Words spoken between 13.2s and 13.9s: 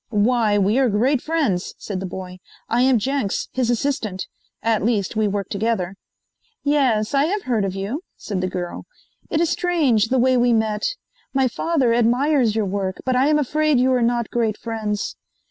am afraid